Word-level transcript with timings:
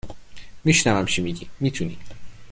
میشونم 0.63 1.05
چی 1.05 1.21
میگی. 1.21 1.49
میتونی 1.59 1.97